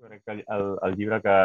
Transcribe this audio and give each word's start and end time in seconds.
Crec 0.00 0.24
que 0.24 0.32
el, 0.32 0.78
el 0.82 0.96
llibre 0.96 1.20
que, 1.20 1.36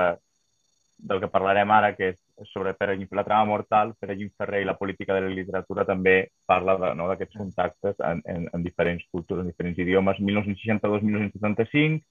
del 0.98 1.20
que 1.20 1.28
parlarem 1.28 1.72
ara, 1.76 1.92
que 1.96 2.14
és 2.14 2.50
sobre 2.52 2.74
Pere 2.74 2.96
la 3.12 3.24
trama 3.24 3.46
mortal, 3.46 3.94
Pere 4.00 4.16
Guim 4.16 4.32
Ferrer 4.38 4.62
i 4.64 4.68
la 4.68 4.78
política 4.78 5.14
de 5.14 5.22
la 5.22 5.34
literatura, 5.34 5.86
també 5.86 6.32
parla 6.46 6.78
d'aquests 6.78 7.36
no, 7.36 7.44
contactes 7.44 8.00
en, 8.00 8.22
en, 8.26 8.48
en 8.54 8.64
diferents 8.64 9.04
cultures, 9.12 9.44
en 9.44 9.52
diferents 9.52 9.80
idiomes. 9.80 10.20
1962-1975, 10.20 12.02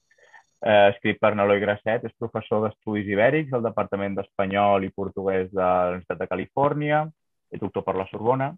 eh, 0.65 0.87
escrit 0.93 1.19
per 1.19 1.35
Neloi 1.35 1.59
Grasset, 1.63 2.05
és 2.05 2.17
professor 2.19 2.65
d'Estudis 2.65 3.09
Ibèrics 3.09 3.53
al 3.53 3.65
Departament 3.65 4.15
d'Espanyol 4.17 4.85
i 4.85 4.93
Portuguès 4.93 5.49
de 5.51 5.61
la 5.61 5.91
Universitat 5.95 6.21
de 6.21 6.29
Califòrnia, 6.29 7.03
és 7.51 7.61
doctor 7.61 7.85
per 7.85 7.97
la 7.97 8.07
Sorbona, 8.11 8.53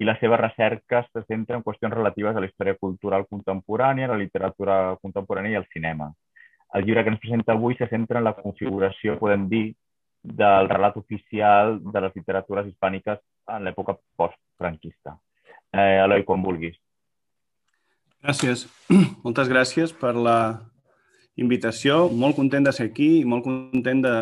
i 0.00 0.06
la 0.08 0.16
seva 0.16 0.38
recerca 0.40 1.02
se 1.12 1.22
centra 1.28 1.58
en 1.58 1.62
qüestions 1.62 1.92
relatives 1.92 2.36
a 2.36 2.40
la 2.40 2.48
història 2.48 2.78
cultural 2.80 3.26
contemporània, 3.28 4.08
la 4.08 4.16
literatura 4.16 4.96
contemporània 5.02 5.58
i 5.58 5.60
el 5.60 5.68
cinema. 5.74 6.08
El 6.74 6.84
llibre 6.86 7.02
que 7.04 7.12
ens 7.14 7.22
presenta 7.22 7.54
avui 7.56 7.74
se 7.78 7.88
centra 7.90 8.20
en 8.20 8.28
la 8.28 8.36
configuració, 8.36 9.16
podem 9.18 9.48
dir, 9.50 9.64
del 10.22 10.68
relat 10.68 10.96
oficial 11.00 11.78
de 11.80 12.00
les 12.04 12.14
literatures 12.14 12.68
hispàniques 12.68 13.18
en 13.56 13.64
l'època 13.64 13.96
post-franquista. 14.20 15.16
Eh, 15.72 16.02
Eloi, 16.04 16.24
quan 16.28 16.42
vulguis. 16.44 16.76
Gràcies. 18.20 18.66
Moltes 19.24 19.48
gràcies 19.48 19.94
per 19.96 20.12
la 20.14 20.60
invitació. 21.40 22.08
Molt 22.12 22.36
content 22.36 22.66
de 22.68 22.74
ser 22.76 22.90
aquí 22.90 23.20
i 23.20 23.28
molt 23.28 23.46
content 23.46 24.02
de 24.04 24.14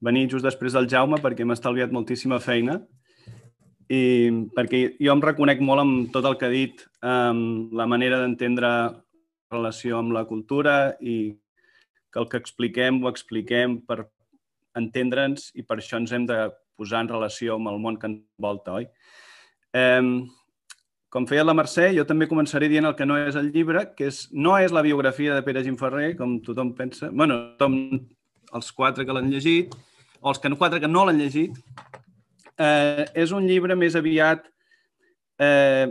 venir 0.00 0.28
just 0.32 0.46
després 0.46 0.72
del 0.72 0.88
Jaume 0.88 1.18
perquè 1.20 1.44
m'ha 1.44 1.58
estalviat 1.58 1.92
moltíssima 1.92 2.38
feina 2.40 2.78
i 3.88 4.30
perquè 4.54 4.80
jo 5.00 5.12
em 5.14 5.22
reconec 5.24 5.60
molt 5.64 5.82
amb 5.82 6.08
tot 6.12 6.26
el 6.28 6.36
que 6.38 6.46
ha 6.46 6.52
dit, 6.52 6.80
amb 7.00 7.72
la 7.76 7.86
manera 7.88 8.20
d'entendre 8.20 8.70
relació 9.50 9.98
amb 9.98 10.12
la 10.12 10.26
cultura 10.28 10.94
i 11.00 11.32
que 12.12 12.20
el 12.22 12.28
que 12.28 12.40
expliquem 12.40 13.02
ho 13.02 13.10
expliquem 13.10 13.78
per 13.86 14.02
entendre'ns 14.78 15.50
i 15.58 15.64
per 15.66 15.78
això 15.78 15.98
ens 16.00 16.12
hem 16.14 16.26
de 16.28 16.48
posar 16.78 17.02
en 17.02 17.10
relació 17.10 17.56
amb 17.58 17.72
el 17.72 17.80
món 17.82 17.98
que 17.98 18.08
ens 18.10 18.22
volta, 18.38 18.78
oi? 18.78 18.88
Com 21.08 21.24
feia 21.24 21.44
la 21.44 21.56
Mercè, 21.56 21.88
jo 21.96 22.04
també 22.04 22.28
començaré 22.28 22.68
dient 22.68 22.84
el 22.84 22.94
que 22.96 23.06
no 23.08 23.16
és 23.16 23.36
el 23.40 23.48
llibre, 23.54 23.86
que 23.96 24.10
és, 24.10 24.26
no 24.32 24.58
és 24.60 24.74
la 24.76 24.84
biografia 24.84 25.34
de 25.34 25.44
Pere 25.44 25.62
Gimferrer, 25.64 26.12
com 26.18 26.36
tothom 26.44 26.74
pensa. 26.76 27.08
bueno, 27.10 27.56
tothom, 27.56 27.78
els 28.54 28.72
quatre 28.72 29.06
que 29.06 29.16
l'han 29.16 29.30
llegit, 29.32 29.74
o 30.20 30.28
els 30.30 30.38
que, 30.38 30.50
quatre 30.56 30.80
que 30.80 30.90
no 30.90 31.06
l'han 31.06 31.20
llegit. 31.20 31.56
Eh, 32.58 33.06
és 33.14 33.32
un 33.32 33.46
llibre 33.48 33.76
més 33.76 33.96
aviat... 33.96 34.44
Eh, 35.38 35.88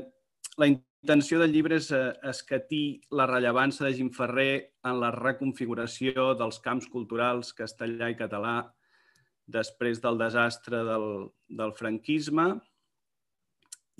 la 0.58 0.68
intenció 1.08 1.40
del 1.40 1.54
llibre 1.56 1.78
és 1.80 1.88
eh, 1.96 2.12
escatir 2.28 3.00
la 3.16 3.24
rellevància 3.30 3.86
de 3.86 3.94
Gimferrer 3.96 4.54
en 4.90 4.98
la 5.00 5.14
reconfiguració 5.16 6.34
dels 6.36 6.60
camps 6.60 6.90
culturals 6.92 7.54
castellà 7.56 8.10
i 8.12 8.18
català 8.20 8.58
després 9.48 10.02
del 10.04 10.20
desastre 10.20 10.82
del, 10.84 11.08
del 11.48 11.72
franquisme, 11.80 12.50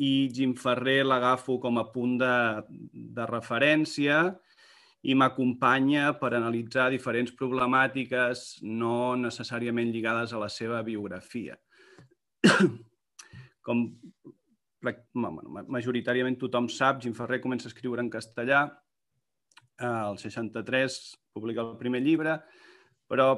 i 0.04 0.28
Jim 0.36 0.52
Ferrer 0.60 1.06
l'agafo 1.08 1.56
com 1.64 1.80
a 1.80 1.88
punt 1.94 2.18
de, 2.20 2.34
de 2.92 3.30
referència 3.32 4.20
i 5.08 5.16
m'acompanya 5.16 6.12
per 6.20 6.34
analitzar 6.36 6.90
diferents 6.92 7.32
problemàtiques 7.40 8.60
no 8.68 9.16
necessàriament 9.16 9.96
lligades 9.96 10.36
a 10.36 10.44
la 10.44 10.52
seva 10.52 10.84
biografia. 10.84 11.56
Com 13.66 13.88
majoritàriament 14.83 16.38
tothom 16.39 16.67
sap, 16.70 17.02
Jim 17.02 17.16
Ferrer 17.17 17.42
comença 17.42 17.67
a 17.67 17.72
escriure 17.73 18.03
en 18.03 18.11
castellà, 18.14 18.66
el 19.78 20.17
63 20.17 20.97
publica 21.33 21.64
el 21.64 21.78
primer 21.78 22.02
llibre, 22.02 22.38
però 23.09 23.30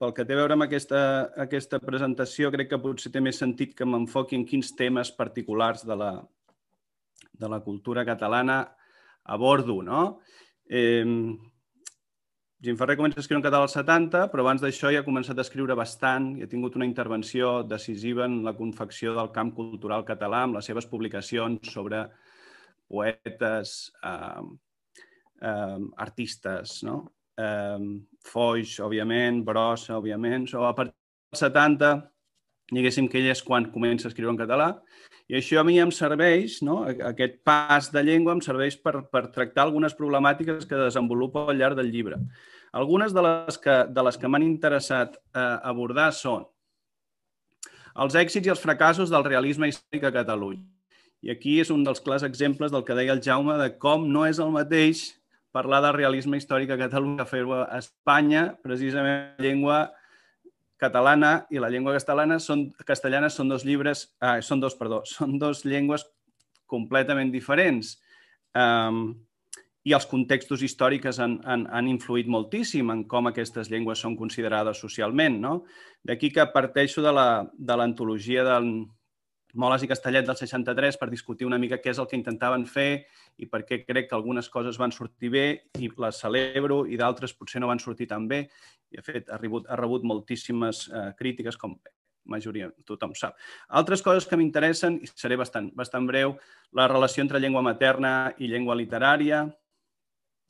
pel 0.00 0.14
que 0.16 0.24
té 0.24 0.32
a 0.32 0.40
veure 0.40 0.56
amb 0.56 0.64
aquesta, 0.64 1.00
aquesta 1.44 1.80
presentació, 1.82 2.48
crec 2.52 2.70
que 2.70 2.80
potser 2.80 3.12
té 3.12 3.20
més 3.20 3.40
sentit 3.40 3.74
que 3.76 3.84
m'enfoqui 3.84 4.38
en 4.38 4.46
quins 4.48 4.72
temes 4.76 5.12
particulars 5.16 5.84
de 5.84 5.96
la, 5.96 6.12
de 7.36 7.50
la 7.52 7.60
cultura 7.60 8.04
catalana 8.08 8.62
abordo. 9.24 9.82
No? 9.84 10.04
Eh, 10.64 11.04
Jim 12.60 12.76
Ferrer 12.76 12.98
comença 12.98 13.16
a 13.16 13.22
escriure 13.22 13.40
en 13.40 13.44
català 13.46 13.64
als 13.64 13.72
70, 13.72 14.26
però 14.28 14.42
abans 14.44 14.60
d'això 14.60 14.90
ja 14.92 15.00
ha 15.00 15.06
començat 15.06 15.38
a 15.38 15.44
escriure 15.46 15.72
bastant 15.78 16.26
i 16.36 16.42
ha 16.44 16.48
tingut 16.48 16.74
una 16.76 16.84
intervenció 16.84 17.62
decisiva 17.64 18.26
en 18.28 18.42
la 18.44 18.52
confecció 18.58 19.14
del 19.16 19.30
camp 19.32 19.54
cultural 19.56 20.04
català 20.04 20.42
amb 20.44 20.58
les 20.58 20.68
seves 20.68 20.84
publicacions 20.90 21.70
sobre 21.72 22.02
poetes, 22.90 23.72
eh, 24.04 24.44
eh, 25.40 25.78
artistes, 26.04 26.82
no? 26.84 26.98
eh, 27.40 27.80
Foix, 28.28 28.76
òbviament, 28.84 29.40
Brossa, 29.46 29.96
òbviament, 29.96 30.44
o 30.60 30.68
a 30.68 30.74
partir 30.76 30.92
dels 30.92 31.44
70, 31.46 31.94
diguéssim 32.70 33.08
que 33.10 33.18
ell 33.20 33.30
és 33.32 33.42
quan 33.42 33.68
comença 33.74 34.08
a 34.08 34.10
escriure 34.12 34.32
en 34.32 34.38
català, 34.40 34.70
i 35.30 35.36
això 35.38 35.60
a 35.60 35.64
mi 35.66 35.76
em 35.78 35.92
serveix, 35.94 36.58
no? 36.66 36.80
aquest 36.86 37.36
pas 37.46 37.90
de 37.94 38.02
llengua 38.02 38.34
em 38.34 38.40
serveix 38.42 38.76
per, 38.82 38.96
per 39.12 39.28
tractar 39.34 39.62
algunes 39.66 39.94
problemàtiques 39.94 40.66
que 40.66 40.80
desenvolupo 40.80 41.44
al 41.46 41.60
llarg 41.60 41.78
del 41.78 41.92
llibre. 41.92 42.18
Algunes 42.74 43.14
de 43.14 43.22
les 43.22 43.58
que, 43.62 43.76
de 43.90 44.02
les 44.06 44.18
que 44.18 44.30
m'han 44.30 44.46
interessat 44.46 45.14
eh, 45.14 45.44
abordar 45.70 46.10
són 46.14 46.48
els 48.00 48.16
èxits 48.18 48.46
i 48.46 48.52
els 48.54 48.62
fracassos 48.62 49.10
del 49.10 49.26
realisme 49.26 49.70
històric 49.70 50.06
a 50.06 50.12
Catalunya. 50.14 50.66
I 51.22 51.34
aquí 51.34 51.58
és 51.60 51.70
un 51.70 51.82
dels 51.84 52.00
clars 52.00 52.24
exemples 52.26 52.72
del 52.72 52.84
que 52.86 52.96
deia 52.96 53.12
el 53.14 53.22
Jaume 53.22 53.58
de 53.60 53.70
com 53.78 54.06
no 54.08 54.24
és 54.26 54.38
el 54.42 54.50
mateix 54.54 55.10
parlar 55.52 55.82
de 55.84 55.92
realisme 55.92 56.38
històric 56.38 56.70
a 56.70 56.78
Catalunya, 56.80 57.26
fer-ho 57.26 57.54
a 57.58 57.78
Espanya, 57.78 58.48
precisament 58.62 59.38
llengua 59.42 59.90
catalana 60.80 61.46
i 61.52 61.60
la 61.62 61.70
llengua 61.72 61.94
castellana 61.96 62.40
són, 62.40 62.70
castellana 62.88 63.30
són 63.30 63.52
dos 63.52 63.66
llibres, 63.68 64.08
ah, 64.20 64.38
són 64.42 64.62
dos, 64.62 64.76
perdó, 64.78 65.02
són 65.16 65.38
dos 65.38 65.64
llengües 65.68 66.06
completament 66.70 67.32
diferents. 67.34 67.98
Um, 68.56 69.18
I 69.84 69.94
els 69.96 70.04
contextos 70.04 70.60
històrics 70.60 71.18
han, 71.24 71.38
han, 71.48 71.64
han 71.72 71.86
influït 71.88 72.28
moltíssim 72.28 72.90
en 72.92 73.06
com 73.08 73.30
aquestes 73.30 73.70
llengües 73.72 74.02
són 74.04 74.16
considerades 74.16 74.82
socialment. 74.82 75.38
No? 75.40 75.54
D'aquí 76.04 76.28
que 76.34 76.44
parteixo 76.52 77.00
de 77.00 77.76
l'antologia 77.76 78.44
de 78.44 78.50
del, 78.50 78.68
Moles 79.54 79.82
i 79.82 79.88
Castellet 79.90 80.26
del 80.26 80.36
63 80.38 80.98
per 81.00 81.08
discutir 81.10 81.46
una 81.48 81.58
mica 81.58 81.80
què 81.82 81.90
és 81.92 81.98
el 81.98 82.08
que 82.10 82.18
intentaven 82.18 82.66
fer 82.66 83.06
i 83.40 83.48
per 83.50 83.62
què 83.66 83.82
crec 83.86 84.10
que 84.10 84.18
algunes 84.18 84.48
coses 84.48 84.78
van 84.78 84.92
sortir 84.94 85.30
bé 85.34 85.46
i 85.78 85.90
les 85.90 86.20
celebro 86.22 86.84
i 86.86 86.98
d'altres 87.00 87.34
potser 87.34 87.62
no 87.62 87.70
van 87.70 87.82
sortir 87.82 88.08
tan 88.10 88.28
bé. 88.28 88.44
I, 88.90 88.98
de 88.98 89.06
fet, 89.06 89.30
ha 89.30 89.38
rebut, 89.38 89.66
ha 89.70 89.78
rebut 89.78 90.06
moltíssimes 90.06 90.88
eh, 90.90 91.10
crítiques, 91.18 91.56
com 91.56 91.78
majoria, 92.30 92.70
tothom 92.86 93.14
sap. 93.18 93.38
Altres 93.68 94.02
coses 94.06 94.26
que 94.28 94.38
m'interessen, 94.38 95.00
i 95.02 95.08
seré 95.10 95.38
bastant, 95.40 95.70
bastant 95.76 96.06
breu, 96.06 96.36
la 96.76 96.86
relació 96.90 97.24
entre 97.24 97.40
llengua 97.42 97.62
materna 97.66 98.32
i 98.38 98.50
llengua 98.50 98.76
literària, 98.78 99.44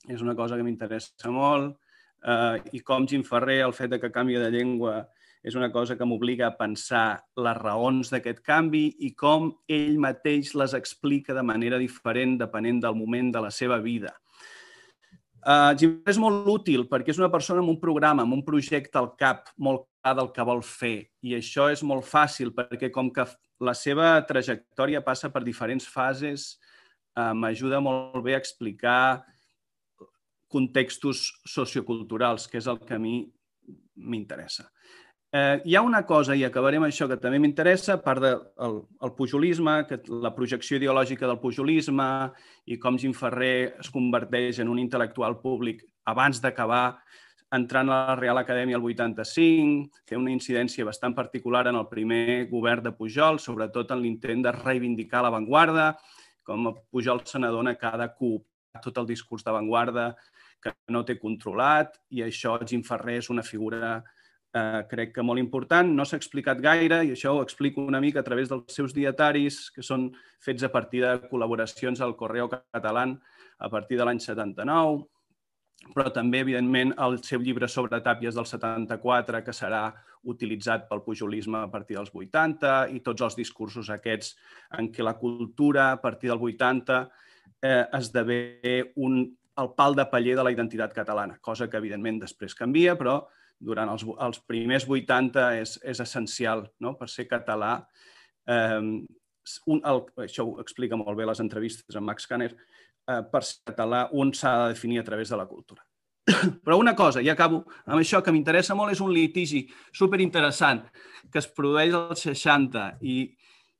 és 0.09 0.21
una 0.21 0.35
cosa 0.37 0.57
que 0.57 0.65
m'interessa 0.65 1.31
molt, 1.33 1.77
eh, 2.25 2.61
i 2.77 2.81
com 2.85 3.07
Jim 3.07 3.23
Ferrer, 3.25 3.61
el 3.65 3.73
fet 3.77 3.91
de 3.93 3.99
que 4.01 4.13
canvia 4.13 4.41
de 4.43 4.51
llengua 4.53 5.07
és 5.41 5.55
una 5.57 5.71
cosa 5.73 5.97
que 5.97 6.05
m'obliga 6.05 6.47
a 6.47 6.55
pensar 6.57 7.23
les 7.41 7.57
raons 7.57 8.11
d'aquest 8.13 8.43
canvi 8.45 8.83
i 9.07 9.13
com 9.17 9.49
ell 9.69 9.97
mateix 10.01 10.53
les 10.57 10.75
explica 10.77 11.33
de 11.33 11.43
manera 11.43 11.79
diferent 11.81 12.37
depenent 12.37 12.81
del 12.83 12.97
moment 12.97 13.31
de 13.33 13.41
la 13.41 13.49
seva 13.53 13.79
vida. 13.81 14.13
Uh, 15.41 15.73
és 16.05 16.19
molt 16.21 16.45
útil 16.45 16.83
perquè 16.85 17.09
és 17.15 17.17
una 17.17 17.31
persona 17.33 17.63
amb 17.63 17.71
un 17.73 17.79
programa, 17.81 18.21
amb 18.21 18.35
un 18.35 18.43
projecte 18.45 18.99
al 18.99 19.15
cap 19.17 19.49
molt 19.57 19.87
clar 20.03 20.13
del 20.19 20.29
que 20.35 20.45
vol 20.45 20.61
fer. 20.61 21.09
I 21.25 21.33
això 21.39 21.71
és 21.73 21.81
molt 21.81 22.05
fàcil 22.05 22.53
perquè 22.53 22.91
com 22.93 23.09
que 23.09 23.25
la 23.61 23.73
seva 23.73 24.13
trajectòria 24.29 25.01
passa 25.01 25.31
per 25.33 25.41
diferents 25.41 25.89
fases, 25.89 26.59
uh, 27.17 27.33
m'ajuda 27.33 27.81
molt 27.81 28.21
bé 28.21 28.37
a 28.37 28.41
explicar 28.41 29.25
contextos 30.51 31.31
socioculturals, 31.47 32.45
que 32.45 32.59
és 32.61 32.67
el 32.67 32.77
que 32.85 32.97
a 32.97 33.01
mi 33.01 33.23
m'interessa. 33.95 34.67
Eh, 35.33 35.61
hi 35.63 35.75
ha 35.75 35.81
una 35.81 36.01
cosa, 36.05 36.35
i 36.35 36.43
acabarem 36.43 36.83
això, 36.83 37.05
que 37.07 37.15
també 37.15 37.37
m'interessa, 37.39 37.93
a 37.95 38.01
part 38.03 38.19
del 38.19 38.41
de, 38.51 38.71
el 39.07 39.13
pujolisme, 39.15 39.77
que 39.87 40.01
la 40.25 40.33
projecció 40.35 40.75
ideològica 40.75 41.23
del 41.29 41.39
pujolisme 41.39 42.07
i 42.67 42.75
com 42.77 42.97
Jim 42.99 43.13
Ferrer 43.15 43.77
es 43.79 43.89
converteix 43.93 44.59
en 44.59 44.67
un 44.67 44.81
intel·lectual 44.83 45.39
públic 45.39 45.85
abans 46.11 46.43
d'acabar 46.43 46.99
entrant 47.55 47.87
a 47.87 48.01
la 48.09 48.19
Real 48.19 48.43
Acadèmia 48.43 48.75
el 48.75 48.83
85, 48.83 50.03
té 50.07 50.19
una 50.19 50.35
incidència 50.35 50.87
bastant 50.87 51.15
particular 51.15 51.65
en 51.71 51.79
el 51.79 51.87
primer 51.87 52.49
govern 52.51 52.83
de 52.83 52.91
Pujol, 52.91 53.39
sobretot 53.39 53.95
en 53.95 54.03
l'intent 54.03 54.43
de 54.43 54.51
reivindicar 54.59 55.23
l'avantguarda, 55.23 55.93
com 56.43 56.73
Pujol 56.91 57.23
se 57.23 57.39
n'adona 57.39 57.77
cada 57.79 58.11
cop 58.17 58.43
tot 58.83 58.99
el 58.99 59.07
discurs 59.07 59.47
d'avantguarda 59.47 60.11
que 60.63 60.75
no 60.91 61.05
té 61.07 61.15
controlat, 61.19 61.95
i 62.11 62.23
això 62.23 62.59
Jim 62.67 62.83
Ferrer 62.83 63.21
és 63.23 63.31
una 63.31 63.43
figura 63.47 64.01
crec 64.51 65.13
que 65.15 65.23
molt 65.23 65.39
important. 65.39 65.93
No 65.95 66.03
s'ha 66.05 66.19
explicat 66.19 66.59
gaire 66.63 67.01
i 67.05 67.13
això 67.13 67.35
ho 67.37 67.41
explico 67.43 67.85
una 67.87 68.01
mica 68.03 68.19
a 68.19 68.27
través 68.27 68.49
dels 68.51 68.75
seus 68.75 68.93
dietaris, 68.93 69.69
que 69.71 69.83
són 69.83 70.09
fets 70.43 70.63
a 70.63 70.71
partir 70.71 71.05
de 71.05 71.15
col·laboracions 71.31 72.01
al 72.01 72.17
Correo 72.19 72.49
Català 72.51 73.07
a 73.61 73.69
partir 73.69 73.97
de 73.97 74.05
l'any 74.05 74.19
79. 74.19 75.07
però 75.95 76.11
també, 76.13 76.43
evidentment, 76.43 76.91
el 77.01 77.15
seu 77.25 77.41
llibre 77.41 77.67
sobre 77.67 77.97
Tàpies 78.05 78.35
del 78.35 78.45
74, 78.45 79.39
que 79.41 79.51
serà 79.51 79.87
utilitzat 80.29 80.87
pel 80.87 81.01
pujolisme 81.01 81.57
a 81.57 81.71
partir 81.71 81.97
dels 81.97 82.11
80, 82.13 82.93
i 82.93 82.99
tots 83.01 83.21
els 83.25 83.35
discursos 83.35 83.89
aquests 83.89 84.35
en 84.77 84.91
què 84.93 85.01
la 85.01 85.17
cultura, 85.17 85.91
a 85.91 85.97
partir 85.97 86.29
del 86.29 86.37
80, 86.37 86.99
eh, 87.63 87.85
esdevé 87.97 88.93
un, 88.95 89.23
el 89.57 89.73
pal 89.75 89.97
de 89.97 90.05
paller 90.05 90.35
de 90.37 90.43
la 90.43 90.53
identitat 90.53 90.93
catalana, 90.93 91.39
cosa 91.41 91.67
que, 91.67 91.81
evidentment, 91.81 92.21
després 92.21 92.53
canvia, 92.53 92.93
però 92.95 93.23
durant 93.61 93.91
els, 93.93 94.03
els 94.25 94.41
primers 94.49 94.87
80 94.89 95.47
és, 95.61 95.77
és 95.85 96.01
essencial 96.03 96.65
no? 96.81 96.95
per 96.97 97.09
ser 97.13 97.27
català. 97.29 97.75
Eh, 98.49 98.81
un, 99.67 99.81
el, 99.81 100.03
això 100.25 100.45
ho 100.47 100.57
explica 100.63 100.99
molt 100.99 101.17
bé 101.17 101.27
les 101.29 101.41
entrevistes 101.43 101.97
amb 101.97 102.09
Max 102.09 102.27
Kanner, 102.29 102.51
eh, 102.53 103.21
per 103.31 103.43
ser 103.45 103.61
català 103.71 104.07
un 104.17 104.33
s'ha 104.37 104.57
de 104.63 104.73
definir 104.75 105.01
a 105.01 105.07
través 105.07 105.29
de 105.29 105.39
la 105.39 105.47
cultura. 105.49 105.85
Però 106.65 106.77
una 106.77 106.95
cosa, 106.95 107.21
i 107.21 107.29
acabo 107.29 107.63
amb 107.85 107.99
això, 107.99 108.21
que 108.21 108.33
m'interessa 108.33 108.77
molt, 108.77 108.93
és 108.93 109.01
un 109.01 109.13
litigi 109.13 109.63
superinteressant 109.97 110.83
que 111.31 111.41
es 111.41 111.49
produeix 111.49 111.95
als 111.97 112.25
60 112.27 112.99
i, 113.01 113.21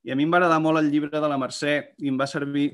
i 0.05 0.13
a 0.13 0.17
mi 0.17 0.25
em 0.25 0.31
va 0.33 0.41
agradar 0.41 0.61
molt 0.63 0.81
el 0.81 0.89
llibre 0.93 1.21
de 1.21 1.29
la 1.29 1.39
Mercè 1.41 1.75
i 2.01 2.09
em 2.09 2.17
va 2.17 2.29
servir 2.29 2.69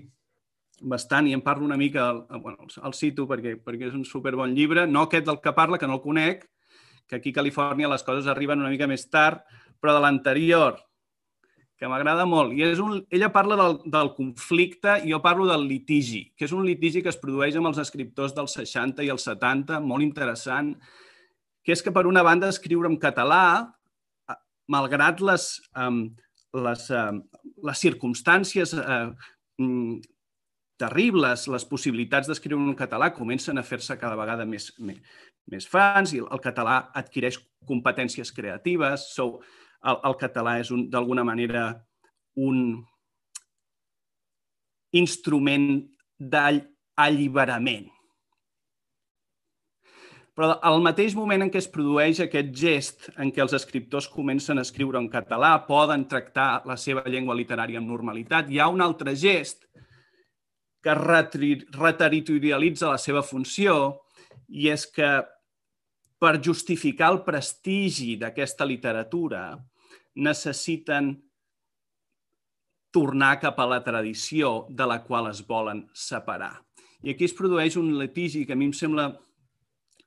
bastant 0.77 1.27
i 1.27 1.33
en 1.33 1.42
parlo 1.42 1.65
una 1.65 1.77
mica, 1.77 2.12
bueno, 2.38 2.68
el 2.86 2.94
cito 2.94 3.25
perquè, 3.27 3.56
perquè 3.63 3.89
és 3.89 3.95
un 3.98 4.06
superbon 4.06 4.54
llibre, 4.54 4.86
no 4.88 5.07
aquest 5.07 5.25
del 5.25 5.42
que 5.42 5.56
parla, 5.57 5.80
que 5.81 5.89
no 5.89 5.98
el 5.98 6.04
conec, 6.04 6.45
que 7.07 7.18
aquí 7.19 7.31
a 7.33 7.39
Califòrnia 7.39 7.89
les 7.92 8.04
coses 8.04 8.27
arriben 8.27 8.62
una 8.63 8.74
mica 8.74 8.89
més 8.89 9.07
tard, 9.09 9.44
però 9.81 9.95
de 9.95 10.04
l'anterior, 10.04 10.77
que 11.77 11.89
m'agrada 11.89 12.25
molt. 12.25 12.56
I 12.57 12.65
és 12.65 12.81
un, 12.81 13.00
ella 13.13 13.30
parla 13.33 13.57
del, 13.59 13.80
del 13.86 14.12
conflicte 14.18 14.98
i 15.06 15.13
jo 15.13 15.21
parlo 15.24 15.45
del 15.48 15.68
litigi, 15.69 16.24
que 16.36 16.48
és 16.50 16.54
un 16.56 16.65
litigi 16.65 17.04
que 17.06 17.13
es 17.13 17.19
produeix 17.21 17.57
amb 17.57 17.69
els 17.69 17.80
escriptors 17.83 18.33
dels 18.36 18.57
60 18.57 19.06
i 19.06 19.12
els 19.13 19.27
70, 19.30 19.80
molt 19.86 20.06
interessant, 20.06 20.74
que 21.63 21.75
és 21.75 21.83
que 21.83 21.94
per 21.94 22.07
una 22.09 22.25
banda 22.25 22.50
escriure 22.50 22.89
en 22.89 22.98
català, 23.00 23.69
malgrat 24.74 25.21
les, 25.24 25.48
um, 25.77 26.04
les, 26.65 26.89
um, 26.92 27.21
les 27.69 27.81
circumstàncies 27.86 28.74
uh, 28.74 29.12
um, 29.62 29.98
terribles, 30.81 31.48
les 31.50 31.65
possibilitats 31.65 32.30
d'escriure 32.30 32.62
en 32.62 32.77
català 32.77 33.12
comencen 33.13 33.57
a 33.57 33.65
fer-se 33.65 33.98
cada 34.01 34.18
vegada 34.19 34.45
més, 34.50 34.69
més, 34.80 34.98
més 35.52 35.68
fans 35.70 36.14
i 36.14 36.22
el 36.24 36.44
català 36.44 36.80
adquireix 36.96 37.40
competències 37.68 38.32
creatives. 38.36 39.10
So, 39.16 39.40
el, 39.84 40.00
el 40.10 40.18
català 40.20 40.58
és 40.62 40.72
d'alguna 40.92 41.26
manera 41.28 41.70
un 42.38 42.82
instrument 44.98 45.86
d'alliberament. 46.18 47.88
Però 50.38 50.54
al 50.70 50.84
mateix 50.86 51.16
moment 51.18 51.42
en 51.42 51.50
què 51.50 51.58
es 51.58 51.70
produeix 51.74 52.20
aquest 52.22 52.52
gest 52.54 53.08
en 53.18 53.32
què 53.34 53.42
els 53.42 53.56
escriptors 53.58 54.06
comencen 54.14 54.62
a 54.62 54.66
escriure 54.68 55.00
en 55.02 55.08
català, 55.10 55.56
poden 55.66 56.06
tractar 56.10 56.62
la 56.70 56.78
seva 56.78 57.02
llengua 57.10 57.36
literària 57.38 57.82
amb 57.82 57.90
normalitat, 57.90 58.52
hi 58.54 58.60
ha 58.62 58.68
un 58.70 58.84
altre 58.86 59.16
gest 59.18 59.66
que 60.86 60.94
reterritorialitza 60.94 62.92
la 62.94 63.02
seva 63.02 63.24
funció 63.26 63.98
i 64.48 64.70
és 64.70 64.86
que 64.94 65.10
per 66.18 66.40
justificar 66.42 67.12
el 67.14 67.22
prestigi 67.25 68.16
d'aquesta 68.18 68.66
literatura, 68.66 69.52
necessiten 70.18 71.14
tornar 72.94 73.38
cap 73.40 73.60
a 73.62 73.68
la 73.69 73.84
tradició 73.86 74.66
de 74.69 74.88
la 74.90 75.04
qual 75.06 75.30
es 75.30 75.44
volen 75.46 75.86
separar. 75.94 76.56
I 77.06 77.14
aquí 77.14 77.28
es 77.28 77.36
produeix 77.38 77.78
un 77.78 77.92
litigi 78.00 78.46
que 78.46 78.56
a 78.56 78.58
mi 78.58 78.66
em 78.66 78.74
sembla 78.74 79.12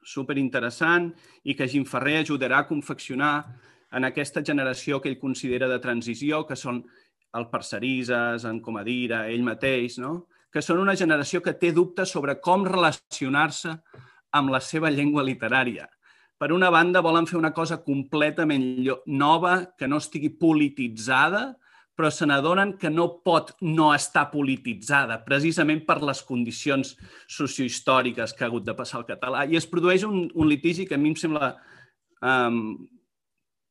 superinteressant 0.03 1.12
i 1.45 1.55
que 1.55 1.69
Jim 1.71 1.85
Ferrer 1.87 2.25
ajudarà 2.25 2.65
a 2.65 2.67
confeccionar 2.67 3.35
en 3.95 4.09
aquesta 4.09 4.43
generació 4.43 4.99
que 4.99 5.11
ell 5.12 5.21
considera 5.21 5.69
de 5.71 5.79
transició, 5.79 6.43
que 6.49 6.57
són 6.57 6.83
el 7.39 7.47
Parcerises, 7.53 8.45
en 8.49 8.59
Comadira, 8.65 9.29
ell 9.31 9.47
mateix, 9.47 10.01
no? 10.03 10.27
que 10.51 10.62
són 10.62 10.81
una 10.83 10.97
generació 10.99 11.39
que 11.45 11.55
té 11.55 11.71
dubtes 11.71 12.11
sobre 12.11 12.41
com 12.43 12.67
relacionar-se 12.67 13.77
amb 14.35 14.51
la 14.51 14.59
seva 14.59 14.91
llengua 14.91 15.23
literària 15.23 15.87
per 16.41 16.55
una 16.57 16.71
banda, 16.73 17.03
volen 17.05 17.27
fer 17.29 17.37
una 17.37 17.53
cosa 17.53 17.83
completament 17.85 18.63
nova, 19.13 19.75
que 19.77 19.89
no 19.89 19.99
estigui 20.01 20.31
polititzada, 20.41 21.51
però 21.93 22.09
se 22.09 22.25
n'adonen 22.25 22.79
que 22.81 22.89
no 22.89 23.11
pot 23.21 23.53
no 23.61 23.91
estar 23.93 24.31
polititzada, 24.33 25.19
precisament 25.27 25.83
per 25.85 25.99
les 26.01 26.23
condicions 26.25 26.95
sociohistòriques 27.29 28.33
que 28.33 28.47
ha 28.47 28.49
hagut 28.49 28.65
de 28.65 28.75
passar 28.79 29.03
el 29.03 29.09
català. 29.11 29.45
I 29.45 29.61
es 29.61 29.69
produeix 29.69 30.07
un, 30.09 30.31
un 30.33 30.49
litigi 30.49 30.89
que 30.89 30.97
a 30.97 31.03
mi 31.03 31.13
em 31.13 31.19
sembla 31.21 31.51
um, 32.25 32.79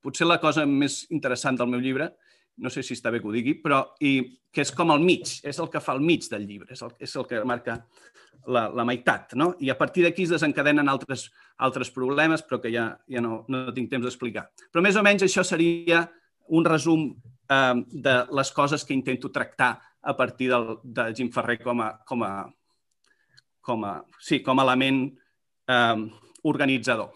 potser 0.06 0.30
la 0.30 0.38
cosa 0.38 0.68
més 0.70 1.02
interessant 1.10 1.58
del 1.58 1.74
meu 1.74 1.82
llibre, 1.82 2.12
no 2.60 2.72
sé 2.74 2.84
si 2.84 2.96
està 2.98 3.12
bé 3.12 3.22
que 3.22 3.30
ho 3.30 3.34
digui, 3.34 3.56
però 3.64 3.82
i, 4.04 4.14
que 4.52 4.64
és 4.66 4.72
com 4.76 4.92
el 4.94 5.04
mig, 5.04 5.40
és 5.48 5.60
el 5.60 5.70
que 5.72 5.82
fa 5.84 5.96
el 5.96 6.04
mig 6.06 6.28
del 6.32 6.46
llibre, 6.48 6.74
és 6.76 6.84
el, 6.86 6.94
és 7.00 7.16
el 7.20 7.28
que 7.30 7.42
marca 7.48 7.80
la, 8.48 8.68
la 8.74 8.86
meitat, 8.88 9.36
no? 9.40 9.52
I 9.60 9.72
a 9.72 9.78
partir 9.80 10.06
d'aquí 10.06 10.26
es 10.26 10.34
desencadenen 10.34 10.90
altres, 10.90 11.28
altres 11.58 11.92
problemes, 11.96 12.44
però 12.46 12.62
que 12.64 12.72
ja, 12.74 12.92
ja 13.10 13.24
no, 13.24 13.44
no 13.52 13.66
tinc 13.76 13.92
temps 13.92 14.08
d'explicar. 14.08 14.48
Però 14.72 14.84
més 14.86 14.98
o 15.00 15.04
menys 15.06 15.26
això 15.28 15.46
seria 15.48 16.06
un 16.56 16.66
resum 16.66 17.10
eh, 17.12 17.76
de 17.92 18.16
les 18.36 18.52
coses 18.56 18.86
que 18.86 18.98
intento 18.98 19.32
tractar 19.32 19.76
a 20.02 20.16
partir 20.16 20.50
del, 20.50 20.78
de 20.84 21.10
Jim 21.16 21.32
Ferrer 21.32 21.60
com 21.62 21.84
a, 21.84 21.92
com 22.08 22.24
a, 22.24 22.34
com 23.62 23.84
a, 23.86 23.96
sí, 24.20 24.42
com 24.44 24.60
a 24.60 24.68
element 24.68 25.04
eh, 25.68 26.06
organitzador. 26.50 27.12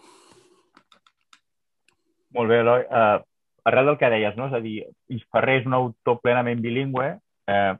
Molt 2.34 2.50
bé, 2.50 2.60
Eloi. 2.64 2.82
Uh, 2.90 3.22
arrel 3.64 3.90
del 3.90 3.98
que 4.00 4.10
deies, 4.12 4.36
no? 4.36 4.48
és 4.50 4.56
a 4.56 4.60
dir, 4.64 4.76
Ferrer 5.32 5.60
és 5.62 5.66
un 5.68 5.76
autor 5.76 6.20
plenament 6.22 6.60
bilingüe, 6.64 7.08
eh, 7.48 7.74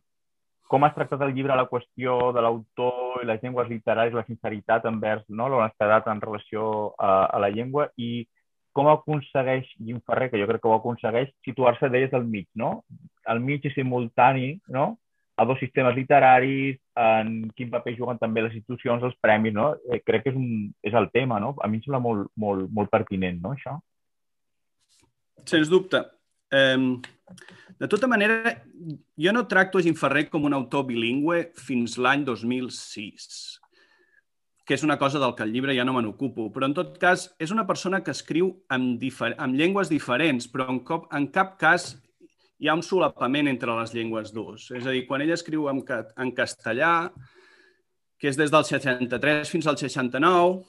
com 0.69 0.85
has 0.87 0.95
tractat 0.97 1.21
el 1.27 1.35
llibre 1.37 1.57
la 1.57 1.69
qüestió 1.69 2.33
de 2.35 2.43
l'autor 2.43 3.23
i 3.23 3.29
les 3.29 3.43
llengües 3.43 3.69
literàries, 3.69 4.17
la 4.17 4.25
sinceritat 4.27 4.87
envers 4.89 5.27
no? 5.29 5.49
l'honestedat 5.53 6.09
en 6.11 6.23
relació 6.25 6.95
a, 6.99 7.27
a 7.29 7.39
la 7.43 7.53
llengua 7.53 7.91
i 8.01 8.25
com 8.75 8.89
aconsegueix 8.91 9.69
Guim 9.79 10.01
Ferrer, 10.03 10.31
que 10.33 10.41
jo 10.41 10.49
crec 10.51 10.65
que 10.65 10.69
ho 10.69 10.75
aconsegueix, 10.75 11.31
situar-se 11.47 11.89
d'elles 11.93 12.15
al 12.17 12.25
mig, 12.27 12.49
no? 12.59 12.81
Al 13.31 13.39
mig 13.39 13.63
i 13.69 13.71
simultani, 13.71 14.57
no? 14.67 14.97
a 15.37 15.45
dos 15.45 15.59
sistemes 15.59 15.95
literaris, 15.97 16.79
en 16.95 17.51
quin 17.59 17.71
paper 17.71 17.95
juguen 17.97 18.19
també 18.21 18.43
les 18.45 18.55
institucions, 18.55 19.03
els 19.03 19.17
premis, 19.23 19.55
no? 19.55 19.73
Eh, 19.91 20.01
crec 20.07 20.27
que 20.27 20.31
és, 20.31 20.37
un, 20.39 20.69
és 20.83 20.95
el 20.95 21.09
tema, 21.15 21.41
no? 21.43 21.55
A 21.63 21.71
mi 21.71 21.81
em 21.81 21.87
sembla 21.87 22.03
molt, 22.03 22.31
molt, 22.39 22.69
molt 22.71 22.91
pertinent, 22.93 23.41
no, 23.43 23.55
això? 23.57 23.79
Sens 25.49 25.71
dubte. 25.73 26.03
De 27.81 27.89
tota 27.91 28.07
manera, 28.07 28.63
jo 29.19 29.33
no 29.35 29.47
tracto 29.51 29.83
Jim 29.83 29.97
Ferrer 29.99 30.29
com 30.31 30.47
un 30.47 30.55
autor 30.55 30.87
bilingüe 30.89 31.51
fins 31.59 31.99
l'any 31.99 32.23
2006, 32.25 33.27
que 34.65 34.77
és 34.77 34.85
una 34.87 34.97
cosa 35.01 35.21
del 35.21 35.35
que 35.37 35.45
el 35.45 35.53
llibre 35.53 35.75
ja 35.77 35.85
no 35.85 35.97
me 35.97 36.05
n'ocupo, 36.05 36.49
però 36.55 36.69
en 36.71 36.77
tot 36.77 36.95
cas 37.03 37.27
és 37.43 37.53
una 37.53 37.67
persona 37.67 38.01
que 38.05 38.15
escriu 38.15 38.53
amb, 38.73 39.03
amb 39.37 39.59
llengües 39.59 39.91
diferents, 39.91 40.47
però 40.49 40.69
en, 40.71 40.81
cop, 40.87 41.09
en 41.13 41.27
cap 41.35 41.59
cas 41.61 41.95
hi 42.63 42.71
ha 42.71 42.77
un 42.79 42.85
solapament 42.87 43.51
entre 43.51 43.75
les 43.77 43.93
llengües 43.93 44.31
dues. 44.33 44.71
És 44.71 44.87
a 44.87 44.95
dir, 44.95 45.05
quan 45.09 45.25
ell 45.25 45.35
escriu 45.35 45.67
en, 45.69 45.83
en 45.85 46.31
castellà, 46.37 47.11
que 48.17 48.31
és 48.31 48.39
des 48.39 48.53
del 48.55 48.65
63 48.65 49.51
fins 49.51 49.67
al 49.69 49.77
69, 49.77 50.63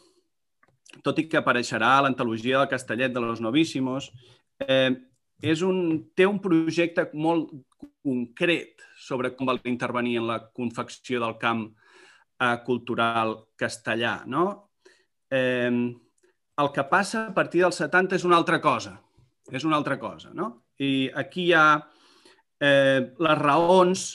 tot 1.05 1.19
i 1.21 1.27
que 1.29 1.37
apareixerà 1.39 1.97
a 1.97 2.01
l'antologia 2.05 2.59
del 2.59 2.71
Castellet 2.71 3.13
de 3.13 3.21
los 3.23 3.41
Novíssimos, 3.43 4.09
eh, 4.63 4.91
és 5.41 5.61
un, 5.65 5.79
té 6.15 6.27
un 6.27 6.39
projecte 6.41 7.09
molt 7.13 7.51
concret 8.05 8.83
sobre 9.01 9.33
com 9.35 9.49
va 9.49 9.57
intervenir 9.67 10.19
en 10.21 10.29
la 10.29 10.39
confecció 10.53 11.19
del 11.21 11.35
camp 11.41 11.67
eh, 12.39 12.57
cultural 12.65 13.35
castellà. 13.59 14.21
No? 14.25 14.45
Eh, 15.29 15.71
el 16.55 16.71
que 16.71 16.85
passa 16.87 17.27
a 17.27 17.33
partir 17.35 17.65
dels 17.65 17.81
70 17.81 18.15
és 18.15 18.25
una 18.27 18.37
altra 18.39 18.61
cosa. 18.63 18.95
És 19.51 19.65
una 19.67 19.77
altra 19.77 19.99
cosa. 19.99 20.31
No? 20.33 20.51
I 20.79 21.09
aquí 21.13 21.49
hi 21.49 21.53
ha 21.53 21.67
eh, 22.59 23.11
les 23.19 23.39
raons 23.41 24.05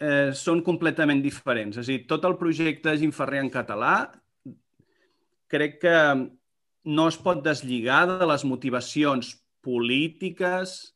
eh, 0.00 0.30
són 0.36 0.62
completament 0.66 1.22
diferents. 1.22 1.80
És 1.80 1.88
a 1.88 1.92
dir, 1.92 2.04
tot 2.10 2.24
el 2.28 2.38
projecte 2.40 2.96
Ginferrer 3.00 3.42
en 3.44 3.52
català 3.52 3.94
crec 5.50 5.80
que 5.82 5.96
no 6.90 7.06
es 7.10 7.18
pot 7.20 7.42
deslligar 7.44 8.04
de 8.08 8.26
les 8.30 8.46
motivacions 8.46 9.34
polítiques 9.64 10.94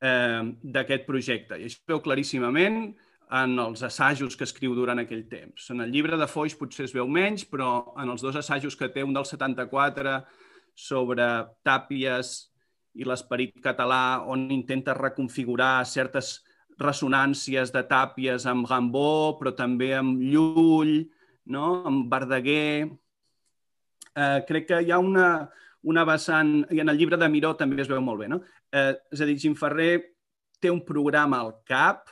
eh, 0.00 0.42
d'aquest 0.62 1.06
projecte. 1.08 1.58
I 1.58 1.68
això 1.68 1.80
es 1.80 1.88
veu 1.88 2.02
claríssimament 2.04 2.94
en 3.36 3.58
els 3.58 3.82
assajos 3.82 4.36
que 4.38 4.46
escriu 4.46 4.74
durant 4.76 5.00
aquell 5.02 5.24
temps. 5.28 5.70
En 5.74 5.82
el 5.82 5.90
llibre 5.90 6.18
de 6.18 6.28
Foix 6.30 6.54
potser 6.54 6.86
es 6.86 6.94
veu 6.94 7.08
menys, 7.10 7.46
però 7.48 7.94
en 7.98 8.12
els 8.12 8.22
dos 8.22 8.36
assajos 8.38 8.76
que 8.78 8.88
té, 8.94 9.02
un 9.02 9.16
del 9.16 9.26
74 9.26 10.20
sobre 10.76 11.26
tàpies 11.66 12.36
i 12.96 13.04
l'esperit 13.04 13.56
català, 13.64 14.22
on 14.30 14.46
intenta 14.52 14.94
reconfigurar 14.96 15.84
certes 15.88 16.38
ressonàncies 16.80 17.72
de 17.72 17.82
tàpies 17.88 18.46
amb 18.48 18.68
Gambó, 18.68 19.36
però 19.40 19.52
també 19.56 19.94
amb 19.96 20.20
Llull, 20.20 21.08
no? 21.52 21.82
amb 21.88 22.10
Verdaguer, 22.12 22.86
eh, 24.14 24.40
crec 24.48 24.68
que 24.70 24.82
hi 24.84 24.92
ha 24.92 25.00
una, 25.00 25.48
una 25.82 26.04
vessant, 26.04 26.64
i 26.72 26.80
en 26.80 26.88
el 26.88 26.98
llibre 26.98 27.18
de 27.20 27.28
Miró 27.28 27.54
també 27.56 27.82
es 27.82 27.90
veu 27.90 28.00
molt 28.02 28.22
bé, 28.22 28.28
no? 28.28 28.40
Eh, 28.72 28.92
és 29.12 29.20
a 29.20 29.28
dir, 29.28 29.38
Gimferrer 29.38 29.92
té 30.60 30.70
un 30.72 30.82
programa 30.84 31.40
al 31.40 31.52
CAP 31.68 32.08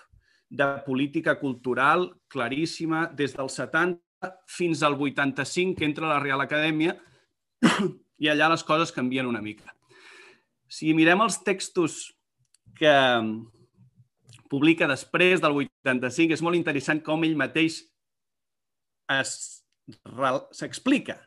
de 0.55 0.67
política 0.87 1.39
cultural 1.41 2.11
claríssima 2.29 3.07
des 3.17 3.35
del 3.35 3.49
70 3.51 4.01
fins 4.47 4.83
al 4.83 4.95
85, 4.95 5.79
que 5.79 5.85
entra 5.85 6.07
a 6.07 6.15
la 6.15 6.21
Real 6.21 6.41
Acadèmia, 6.41 6.97
i 8.23 8.31
allà 8.31 8.49
les 8.53 8.65
coses 8.65 8.93
canvien 8.95 9.27
una 9.27 9.43
mica. 9.43 9.75
Si 10.69 10.95
mirem 10.95 11.21
els 11.25 11.41
textos 11.45 12.15
que 12.79 12.95
publica 14.51 14.89
després 14.91 15.43
del 15.43 15.57
85, 15.65 16.35
és 16.35 16.43
molt 16.43 16.59
interessant 16.59 17.03
com 17.05 17.25
ell 17.27 17.37
mateix 17.39 17.83
s'explica. 20.55 21.19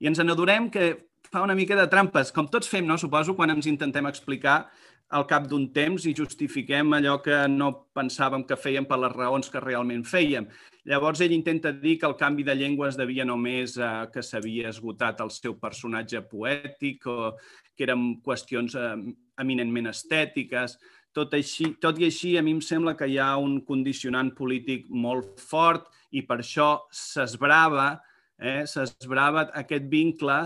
I 0.00 0.08
ens 0.10 0.20
n'adonem 0.20 0.68
que 0.72 1.09
fa 1.30 1.42
una 1.42 1.54
mica 1.54 1.76
de 1.78 1.86
trampes, 1.90 2.32
com 2.34 2.48
tots 2.50 2.68
fem, 2.68 2.86
no? 2.86 2.98
suposo, 2.98 3.36
quan 3.38 3.52
ens 3.54 3.68
intentem 3.70 4.06
explicar 4.10 4.64
al 5.10 5.26
cap 5.26 5.46
d'un 5.50 5.66
temps 5.74 6.04
i 6.06 6.14
justifiquem 6.14 6.94
allò 6.94 7.16
que 7.22 7.36
no 7.50 7.70
pensàvem 7.94 8.44
que 8.46 8.58
fèiem 8.58 8.86
per 8.86 8.98
les 9.02 9.14
raons 9.14 9.50
que 9.50 9.62
realment 9.62 10.04
fèiem. 10.06 10.46
Llavors 10.86 11.20
ell 11.24 11.34
intenta 11.34 11.72
dir 11.74 11.96
que 11.98 12.06
el 12.06 12.16
canvi 12.18 12.46
de 12.46 12.54
llengua 12.54 12.88
es 12.88 12.98
devia 12.98 13.26
només 13.26 13.76
a 13.78 14.06
que 14.12 14.22
s'havia 14.22 14.70
esgotat 14.70 15.20
el 15.22 15.32
seu 15.34 15.56
personatge 15.58 16.22
poètic 16.30 17.06
o 17.10 17.34
que 17.74 17.86
eren 17.86 18.20
qüestions 18.22 18.78
eh, 18.78 18.94
eminentment 19.42 19.90
estètiques. 19.90 20.78
Tot, 21.14 21.34
així, 21.34 21.72
tot 21.82 21.98
i 21.98 22.06
així, 22.06 22.36
a 22.38 22.42
mi 22.46 22.54
em 22.54 22.62
sembla 22.62 22.94
que 22.94 23.10
hi 23.10 23.18
ha 23.18 23.32
un 23.42 23.58
condicionant 23.66 24.30
polític 24.38 24.86
molt 24.90 25.42
fort 25.42 25.90
i 26.14 26.22
per 26.22 26.38
això 26.38 26.76
s'esbrava 26.94 27.96
eh, 28.40 28.64
s'esbrava 28.66 29.48
aquest 29.60 29.86
vincle 29.90 30.40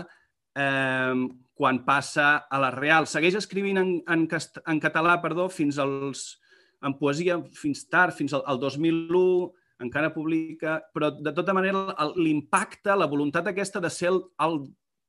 eh, 0.55 1.27
quan 1.55 1.83
passa 1.85 2.47
a 2.51 2.59
la 2.59 2.71
Real. 2.75 3.07
Segueix 3.07 3.37
escrivint 3.39 3.79
en, 3.79 3.91
en, 4.11 4.25
en 4.27 4.81
català 4.83 5.19
perdó, 5.23 5.47
fins 5.49 5.79
als, 5.79 6.25
en 6.83 6.97
poesia 6.99 7.39
fins 7.55 7.85
tard, 7.91 8.15
fins 8.15 8.35
al, 8.35 8.43
al 8.47 8.59
2001, 8.59 9.53
encara 9.85 10.13
publica, 10.13 10.79
però 10.95 11.11
de 11.15 11.31
tota 11.35 11.55
manera 11.55 12.11
l'impacte, 12.15 12.95
la 12.95 13.09
voluntat 13.11 13.49
aquesta 13.51 13.81
de 13.83 13.91
ser 13.91 14.11
el, 14.11 14.21
el 14.43 14.61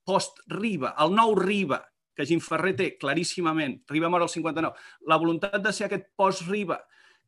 post-Riba, 0.06 0.94
el 1.02 1.14
nou 1.14 1.34
Riba, 1.38 1.82
que 2.16 2.24
Ferrer 2.40 2.74
té 2.78 2.86
claríssimament, 2.96 3.82
Riba 3.90 4.08
mor 4.08 4.24
al 4.24 4.32
59, 4.32 4.74
la 5.06 5.18
voluntat 5.20 5.58
de 5.62 5.72
ser 5.72 5.86
aquest 5.86 6.08
post-Riba 6.16 6.78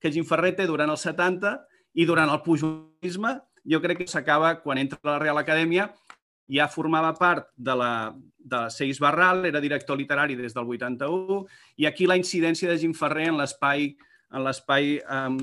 que 0.01 0.13
Ferrer 0.25 0.55
té 0.57 0.67
durant 0.67 0.91
els 0.91 1.03
70 1.03 1.59
i 1.99 2.07
durant 2.07 2.31
el 2.31 2.43
pujolisme, 2.43 3.35
jo 3.69 3.83
crec 3.83 4.05
que 4.05 4.11
s'acaba 4.11 4.55
quan 4.63 4.79
entra 4.79 4.99
a 5.03 5.11
la 5.11 5.19
Real 5.19 5.39
Acadèmia 5.39 5.91
ja 6.49 6.69
formava 6.73 7.13
part 7.19 7.51
de 7.57 7.75
la, 7.77 7.93
de 8.39 8.65
Seix 8.73 8.99
Barral, 9.01 9.45
era 9.47 9.61
director 9.61 9.99
literari 9.99 10.37
des 10.37 10.57
del 10.57 10.65
81, 10.65 11.43
i 11.77 11.87
aquí 11.87 12.09
la 12.09 12.17
incidència 12.17 12.71
de 12.71 12.79
Jim 12.81 12.95
Ferrer 12.97 13.29
en 13.33 13.41
l'espai 13.41 13.93
en 14.29 14.45
l'espai 14.45 14.99
um, 15.09 15.39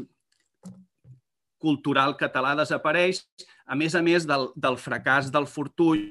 cultural 1.61 2.13
català 2.19 2.53
desapareix, 2.59 3.23
a 3.65 3.77
més 3.77 3.95
a 3.97 4.01
més 4.05 4.27
del, 4.29 4.51
del 4.55 4.77
fracàs 4.77 5.31
del 5.33 5.47
Fortull, 5.49 6.03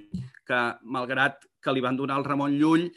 que 0.46 0.62
malgrat 0.82 1.44
que 1.62 1.74
li 1.74 1.84
van 1.84 1.96
donar 1.96 2.18
el 2.18 2.26
Ramon 2.26 2.56
Llull, 2.58 2.88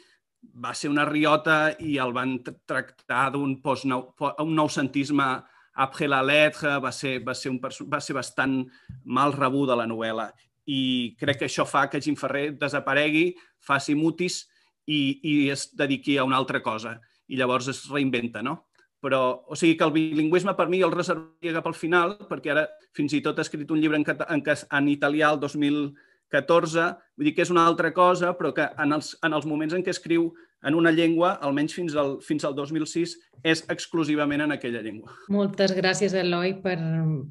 va 0.58 0.72
ser 0.74 0.90
una 0.90 1.06
riota 1.06 1.76
i 1.78 1.96
el 2.02 2.12
van 2.14 2.38
tractar 2.42 3.28
d'un 3.34 3.54
un 3.62 4.52
noucentisme 4.54 5.28
après 5.74 6.08
la 6.08 6.22
lettre, 6.22 6.78
va 6.82 6.90
ser, 6.90 7.20
va, 7.22 7.34
ser 7.34 7.50
un, 7.50 7.60
va 7.62 8.00
ser 8.00 8.14
bastant 8.14 8.64
mal 9.04 9.32
rebuda 9.32 9.76
la 9.78 9.86
novel·la 9.86 10.32
i 10.68 11.16
crec 11.20 11.40
que 11.40 11.48
això 11.48 11.64
fa 11.64 11.86
que 11.88 12.00
Jim 12.04 12.16
Ferrer 12.18 12.50
desaparegui, 12.60 13.30
faci 13.64 13.96
mutis 13.96 14.42
i, 14.84 15.18
i 15.24 15.34
es 15.52 15.70
dediqui 15.76 16.18
a 16.18 16.26
una 16.28 16.36
altra 16.36 16.60
cosa. 16.64 16.98
I 17.28 17.38
llavors 17.40 17.68
es 17.72 17.86
reinventa, 17.92 18.42
no? 18.44 18.68
Però, 19.00 19.20
o 19.46 19.56
sigui 19.56 19.76
que 19.78 19.86
el 19.86 19.94
bilingüisme 19.94 20.56
per 20.58 20.66
mi 20.68 20.80
el 20.82 20.92
reservaria 20.92 21.54
cap 21.60 21.68
al 21.70 21.76
final, 21.78 22.16
perquè 22.28 22.52
ara 22.52 22.66
fins 22.96 23.14
i 23.14 23.22
tot 23.24 23.38
ha 23.38 23.46
escrit 23.46 23.70
un 23.70 23.80
llibre 23.80 24.00
en, 24.00 24.06
en, 24.34 24.42
en 24.42 24.88
italià 24.90 25.30
el 25.34 25.40
2014, 25.44 26.86
vull 27.16 27.28
dir 27.28 27.34
que 27.36 27.46
és 27.46 27.52
una 27.54 27.64
altra 27.68 27.92
cosa, 27.94 28.34
però 28.36 28.50
que 28.56 28.66
en 28.82 28.96
els, 28.98 29.12
en 29.24 29.36
els 29.38 29.46
moments 29.46 29.76
en 29.76 29.86
què 29.86 29.94
escriu 29.94 30.32
en 30.66 30.74
una 30.74 30.90
llengua, 30.90 31.36
almenys 31.44 31.74
fins 31.76 31.96
al, 31.98 32.16
fins 32.24 32.44
al 32.44 32.54
2006, 32.56 33.14
és 33.46 33.62
exclusivament 33.70 34.42
en 34.42 34.54
aquella 34.54 34.82
llengua. 34.82 35.14
Moltes 35.30 35.74
gràcies, 35.76 36.14
Eloi, 36.18 36.56
per, 36.62 36.78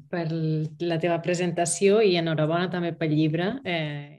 per 0.08 0.24
la 0.32 1.00
teva 1.02 1.18
presentació 1.24 2.00
i 2.00 2.16
enhorabona 2.20 2.70
també 2.72 2.94
pel 2.96 3.12
llibre. 3.12 3.50
Eh, 3.68 4.17